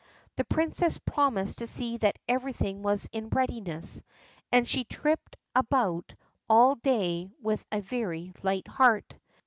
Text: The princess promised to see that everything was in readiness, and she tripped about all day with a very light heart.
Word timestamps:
The 0.35 0.45
princess 0.45 0.97
promised 0.97 1.59
to 1.59 1.67
see 1.67 1.97
that 1.97 2.17
everything 2.27 2.81
was 2.81 3.07
in 3.11 3.29
readiness, 3.29 4.01
and 4.51 4.67
she 4.67 4.83
tripped 4.83 5.37
about 5.55 6.15
all 6.49 6.73
day 6.73 7.29
with 7.39 7.63
a 7.71 7.81
very 7.81 8.33
light 8.41 8.67
heart. 8.67 9.13